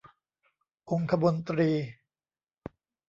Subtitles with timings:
[0.89, 1.69] องคมนตรี